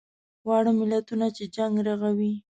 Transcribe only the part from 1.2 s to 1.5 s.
چې